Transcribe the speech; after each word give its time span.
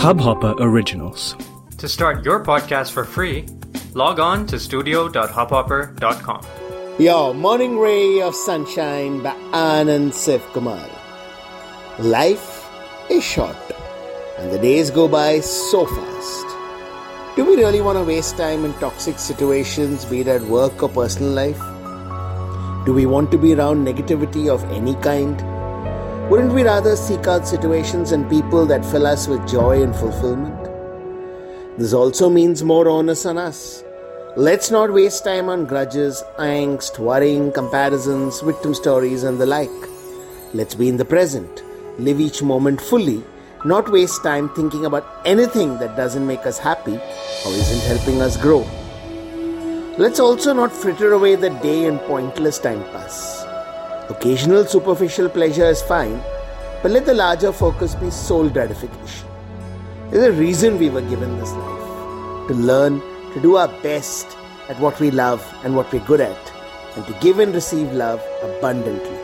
Hubhopper 0.00 0.56
Originals. 0.58 1.36
To 1.76 1.86
start 1.86 2.24
your 2.24 2.42
podcast 2.42 2.92
for 2.92 3.04
free, 3.04 3.44
log 3.92 4.18
on 4.18 4.46
to 4.46 4.58
studio.hubhopper.com. 4.58 6.46
Your 6.98 7.34
morning 7.34 7.78
ray 7.78 8.22
of 8.22 8.34
sunshine 8.34 9.22
by 9.22 9.34
Anand 9.52 10.12
Siv 10.12 10.40
Kumar. 10.54 10.88
Life 11.98 12.66
is 13.10 13.22
short 13.22 13.58
and 14.38 14.50
the 14.50 14.58
days 14.58 14.90
go 14.90 15.06
by 15.06 15.40
so 15.40 15.84
fast. 15.84 16.46
Do 17.36 17.44
we 17.44 17.56
really 17.56 17.82
want 17.82 17.98
to 17.98 18.04
waste 18.04 18.38
time 18.38 18.64
in 18.64 18.72
toxic 18.80 19.18
situations, 19.18 20.06
be 20.06 20.20
it 20.20 20.28
at 20.28 20.40
work 20.40 20.82
or 20.82 20.88
personal 20.88 21.32
life? 21.32 21.60
Do 22.86 22.94
we 22.94 23.04
want 23.04 23.30
to 23.32 23.36
be 23.36 23.52
around 23.52 23.86
negativity 23.86 24.48
of 24.48 24.64
any 24.72 24.94
kind? 24.94 25.49
Wouldn't 26.30 26.52
we 26.52 26.62
rather 26.62 26.94
seek 26.94 27.26
out 27.26 27.48
situations 27.48 28.12
and 28.12 28.30
people 28.30 28.64
that 28.66 28.84
fill 28.84 29.04
us 29.04 29.26
with 29.26 29.48
joy 29.48 29.82
and 29.82 29.92
fulfillment? 29.92 30.62
This 31.76 31.92
also 31.92 32.30
means 32.30 32.62
more 32.62 32.88
onus 32.88 33.26
on 33.26 33.36
us. 33.36 33.82
Let's 34.36 34.70
not 34.70 34.92
waste 34.92 35.24
time 35.24 35.48
on 35.48 35.66
grudges, 35.66 36.22
angst, 36.38 37.00
worrying, 37.00 37.50
comparisons, 37.50 38.42
victim 38.42 38.74
stories, 38.74 39.24
and 39.24 39.40
the 39.40 39.46
like. 39.46 39.68
Let's 40.54 40.76
be 40.76 40.88
in 40.88 40.98
the 40.98 41.04
present, 41.04 41.64
live 41.98 42.20
each 42.20 42.44
moment 42.44 42.80
fully, 42.80 43.24
not 43.64 43.90
waste 43.90 44.22
time 44.22 44.50
thinking 44.50 44.86
about 44.86 45.04
anything 45.24 45.78
that 45.78 45.96
doesn't 45.96 46.28
make 46.28 46.46
us 46.46 46.58
happy 46.58 46.94
or 46.94 47.52
isn't 47.52 47.88
helping 47.88 48.22
us 48.22 48.36
grow. 48.36 48.60
Let's 49.98 50.20
also 50.20 50.52
not 50.52 50.72
fritter 50.72 51.12
away 51.12 51.34
the 51.34 51.50
day 51.50 51.86
in 51.86 51.98
pointless 51.98 52.60
time 52.60 52.84
pass. 52.92 53.49
Occasional 54.09 54.65
superficial 54.65 55.29
pleasure 55.29 55.65
is 55.65 55.81
fine, 55.81 56.21
but 56.81 56.91
let 56.91 57.05
the 57.05 57.13
larger 57.13 57.51
focus 57.51 57.95
be 57.95 58.09
soul 58.11 58.49
gratification. 58.49 59.27
There's 60.11 60.27
a 60.27 60.31
reason 60.31 60.77
we 60.77 60.89
were 60.89 61.01
given 61.01 61.37
this 61.39 61.51
life 61.51 62.47
to 62.47 62.53
learn, 62.53 63.01
to 63.33 63.41
do 63.41 63.55
our 63.57 63.67
best 63.81 64.37
at 64.69 64.79
what 64.79 64.99
we 64.99 65.11
love 65.11 65.43
and 65.63 65.75
what 65.75 65.91
we're 65.91 66.05
good 66.05 66.21
at, 66.21 66.53
and 66.95 67.05
to 67.07 67.13
give 67.19 67.39
and 67.39 67.53
receive 67.53 67.91
love 67.91 68.21
abundantly. 68.43 69.17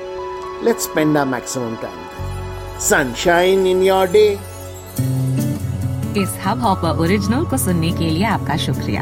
Let's 0.64 0.86
spend 0.86 1.17
our 1.17 1.25
maximum 1.25 1.78
time 1.78 2.08
there. 2.09 2.80
Sunshine 2.80 3.67
in 3.67 3.84
your 3.84 4.08
day. 4.08 4.39
इस 6.17 6.30
hub 6.45 6.61
hopper 6.61 7.00
original 7.02 7.45
को 7.50 7.58
सुनने 7.58 7.92
के 7.97 8.09
लिए 8.09 8.23
आपका 8.25 8.58
शुक्रिया 8.66 9.02